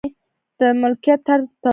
د 0.59 0.61
ملکیت 0.81 1.19
طرز 1.27 1.47
توپیر 1.61 1.61
لري. 1.63 1.69